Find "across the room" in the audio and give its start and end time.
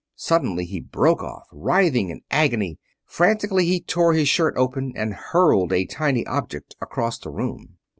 6.81-7.77